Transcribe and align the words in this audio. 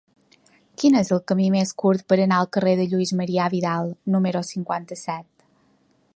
Quin 0.83 0.95
és 1.01 1.11
el 1.17 1.21
camí 1.31 1.45
més 1.55 1.73
curt 1.83 2.05
per 2.13 2.19
anar 2.25 2.39
al 2.45 2.51
carrer 2.57 2.75
de 2.81 2.89
Lluís 2.95 3.15
Marià 3.21 3.51
Vidal 3.57 3.95
número 4.17 4.43
cinquanta-set? 4.53 5.29